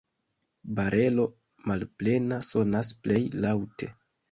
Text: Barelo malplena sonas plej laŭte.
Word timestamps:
Barelo 0.79 1.25
malplena 1.73 2.41
sonas 2.49 2.93
plej 3.07 3.23
laŭte. 3.47 3.95